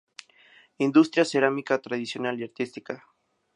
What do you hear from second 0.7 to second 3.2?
Industria cerámica tradicional y artística.